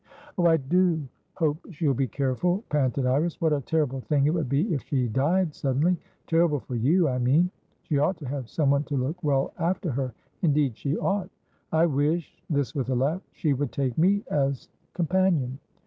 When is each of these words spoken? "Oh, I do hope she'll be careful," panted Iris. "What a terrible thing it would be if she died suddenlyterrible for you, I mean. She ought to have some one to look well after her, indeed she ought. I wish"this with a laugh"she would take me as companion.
"Oh, 0.35 0.47
I 0.47 0.57
do 0.57 1.07
hope 1.35 1.59
she'll 1.69 1.93
be 1.93 2.07
careful," 2.07 2.63
panted 2.69 3.05
Iris. 3.05 3.39
"What 3.39 3.53
a 3.53 3.61
terrible 3.61 4.01
thing 4.01 4.25
it 4.25 4.33
would 4.33 4.49
be 4.49 4.73
if 4.73 4.81
she 4.81 5.07
died 5.07 5.51
suddenlyterrible 5.51 6.63
for 6.63 6.73
you, 6.73 7.07
I 7.07 7.19
mean. 7.19 7.51
She 7.83 7.99
ought 7.99 8.17
to 8.17 8.27
have 8.27 8.49
some 8.49 8.71
one 8.71 8.83
to 8.85 8.97
look 8.97 9.23
well 9.23 9.53
after 9.59 9.91
her, 9.91 10.11
indeed 10.41 10.75
she 10.75 10.97
ought. 10.97 11.29
I 11.71 11.85
wish"this 11.85 12.73
with 12.73 12.89
a 12.89 12.95
laugh"she 12.95 13.53
would 13.53 13.71
take 13.71 13.95
me 13.95 14.23
as 14.31 14.69
companion. 14.95 15.59